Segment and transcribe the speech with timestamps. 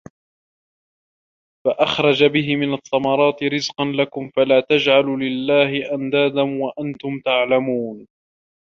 [1.67, 8.07] فَأَخْرَجَ بِهِ مِنَ الثَّمَرَاتِ رِزْقًا لَكُمْ ۖ فَلَا تَجْعَلُوا لِلَّهِ أَنْدَادًا وَأَنْتُمْ تَعْلَمُونَ